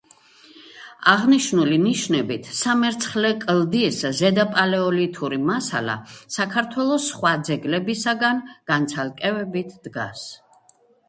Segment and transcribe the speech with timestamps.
[1.09, 5.99] აღნიშნული ნიშნებით სამერცხლე კლდის ზედაპალეოლითური მასალა
[6.37, 8.43] საქართველოს სხვა ძეგლებისაგან
[8.73, 10.27] განცალკევებით დგას.